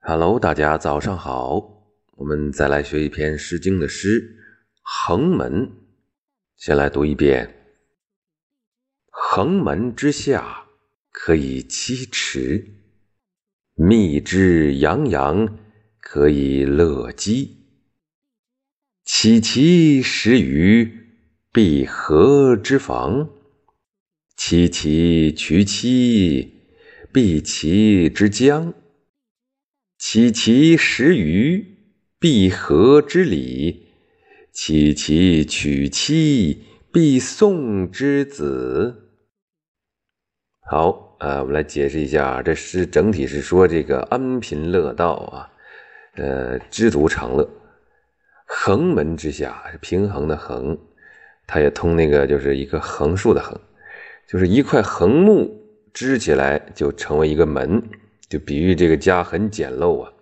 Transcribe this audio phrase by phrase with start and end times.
[0.00, 1.84] Hello，大家早上好。
[2.12, 4.22] 我们再来学一篇《诗经》的诗
[4.80, 5.66] 《横门》。
[6.56, 7.52] 先来读一遍：
[9.10, 10.66] 横门之下，
[11.10, 12.64] 可以栖池；
[13.74, 15.58] 密之洋洋，
[16.00, 17.56] 可以乐鸡。
[19.04, 20.90] 岂其十余，
[21.52, 23.28] 必合之房；
[24.36, 26.54] 其其渠兮，
[27.12, 28.72] 必其之江。
[29.98, 31.76] 岂其食鱼，
[32.20, 33.88] 必合之礼；
[34.52, 39.10] 岂其娶妻，必送之子。
[40.60, 45.50] 好，啊，我们来解释一下，这诗整体是说这个安贫乐道啊，
[46.14, 47.50] 呃，知足常乐。
[48.46, 50.78] 横门之下是平衡的衡，
[51.44, 53.60] 它也通那个就是一个横竖的横，
[54.28, 55.60] 就是一块横木
[55.92, 57.82] 支起来就成为一个门。
[58.28, 60.12] 就比喻这个家很简陋啊，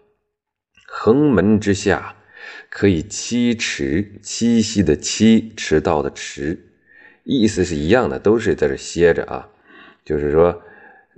[0.86, 2.14] 横门之下
[2.70, 6.72] 可以栖池，栖息的栖，迟到的迟，
[7.24, 9.48] 意思是一样的，都是在这歇着啊。
[10.04, 10.62] 就是说，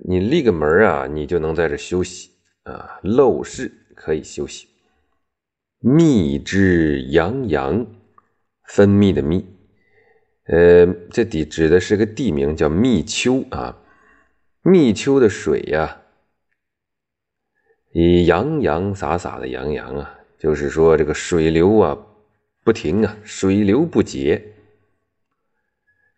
[0.06, 2.30] 你立个门啊，你就能在这休息
[2.62, 2.98] 啊。
[3.02, 4.66] 陋室可以休息。
[5.80, 7.86] 密之洋洋，
[8.64, 9.44] 分泌的密，
[10.46, 13.76] 呃，这底指的是个地名，叫密丘啊。
[14.62, 16.00] 密丘的水呀。
[17.92, 21.96] 以洋洋洒洒的洋洋啊，就是说这个水流啊
[22.62, 24.52] 不停啊，水流不竭，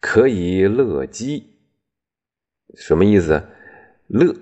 [0.01, 1.47] 可以乐鸡。
[2.75, 3.43] 什么意思？
[4.09, 4.35] 乐，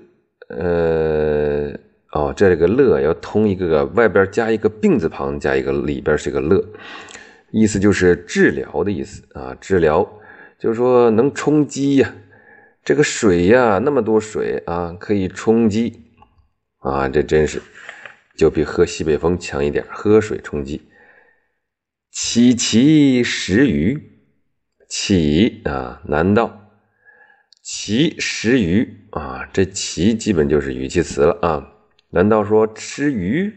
[0.48, 1.72] 呃，
[2.12, 6.64] 哦，这里个乐要通一个外边加一个病字旁，加一个里边是个乐，
[7.50, 9.54] 意思就是治疗的意思啊。
[9.60, 10.10] 治疗
[10.58, 12.14] 就是说能充饥呀，
[12.82, 16.04] 这个水呀那么多水啊，可以充饥。
[16.78, 17.60] 啊，这真是
[18.36, 20.88] 就比喝西北风强一点，喝水充饥。
[22.10, 24.00] 岂其食鱼？
[24.88, 26.00] 岂啊？
[26.06, 26.70] 难道
[27.62, 29.44] 其食鱼啊？
[29.52, 31.72] 这其基本就是语气词了啊？
[32.10, 33.52] 难道说吃鱼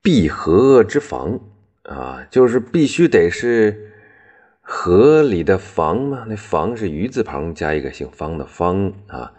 [0.00, 1.40] 必河之房
[1.82, 2.26] 啊？
[2.30, 3.92] 就是必须得是
[4.60, 6.24] 河里的房吗？
[6.28, 9.34] 那房是鱼字旁加一个姓方的方啊，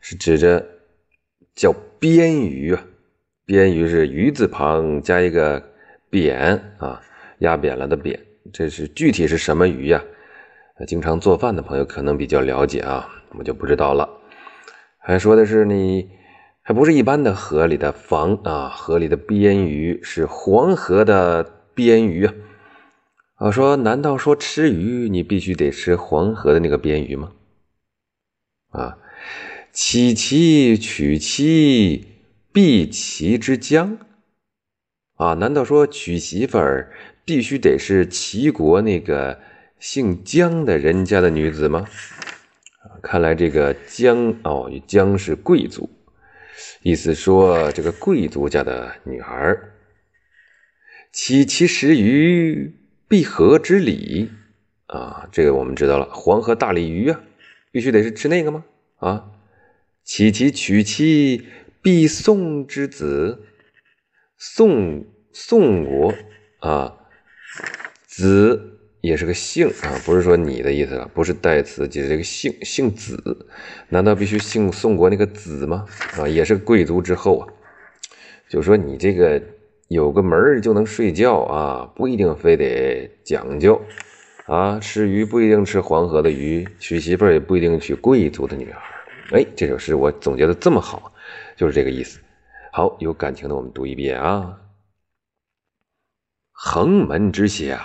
[0.00, 0.64] 是指着。
[1.54, 2.84] 叫鳊鱼啊，
[3.46, 5.62] 鳊鱼是鱼字旁加一个
[6.10, 7.00] 扁啊，
[7.38, 8.20] 压扁了的扁。
[8.52, 10.02] 这是具体是什么鱼呀？
[10.86, 14.08] 经常做饭的朋友可能比较了解啊，我就不知道了。
[14.98, 16.10] 还说的是你
[16.62, 21.44] 还不是一般的河里的房啊，河里的鳊鱼是黄河的
[21.76, 22.34] 鳊鱼啊。
[23.36, 27.32] 啊，说难道说吃鱼你必须得吃黄河的那个鳊鱼吗？
[28.70, 28.98] 啊？
[29.74, 32.06] 岂其娶妻，
[32.52, 33.98] 必其之江？
[35.16, 36.92] 啊，难道说娶媳妇儿
[37.24, 39.40] 必须得是齐国那个
[39.80, 41.88] 姓姜的人家的女子吗？
[43.02, 45.90] 看来这个姜哦，姜是贵族，
[46.82, 49.58] 意思说这个贵族家的女孩。
[51.10, 52.76] 岂其食鱼，
[53.08, 54.30] 必合之礼？
[54.86, 57.20] 啊，这个我们知道了，黄河大鲤鱼啊，
[57.72, 58.64] 必须得是吃那个吗？
[58.98, 59.30] 啊？
[60.04, 61.48] 岂其娶妻，
[61.80, 63.46] 必宋之子？
[64.36, 66.12] 宋宋国
[66.60, 66.94] 啊，
[68.06, 73.46] 子也是个姓啊，不是说你的意思了，不是代词，就是这个姓姓子，
[73.88, 75.86] 难道必须姓宋国那个子吗？
[76.18, 77.48] 啊，也是贵族之后啊，
[78.46, 79.42] 就说你这个
[79.88, 83.80] 有个门就能睡觉啊，不一定非得讲究
[84.44, 88.93] 啊，吃鱼不一定吃黄河的鱼，娶媳妇也不一定娶贵族的女孩。
[89.30, 91.14] 哎，这首诗我总结的这么好，
[91.56, 92.20] 就是这个意思。
[92.72, 94.60] 好，有感情的我们读一遍啊。
[96.50, 97.84] 横门之下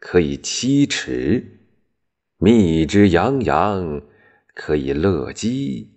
[0.00, 1.60] 可以栖池，
[2.36, 4.02] 密之洋洋
[4.54, 5.92] 可以乐鸡。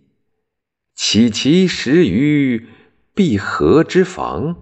[0.93, 2.67] 岂其食于，
[3.13, 4.55] 必合之房；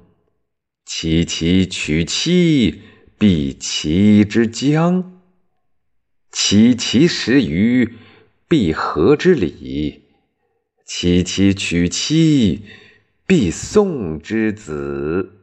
[0.86, 2.82] 岂其娶妻，
[3.20, 5.22] 必其之江。
[6.32, 7.98] 岂其食于，
[8.48, 10.03] 必合之礼。
[10.86, 12.64] 其妻娶妻，
[13.26, 15.43] 必送之子。